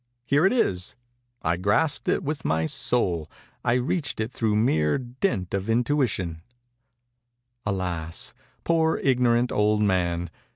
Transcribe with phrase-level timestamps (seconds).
[0.25, 0.95] Here it is.
[1.43, 6.41] I grasped it with my soul—I reached it through mere dint of intuition.'
[7.67, 8.33] Alas,
[8.63, 10.31] poor ignorant old man!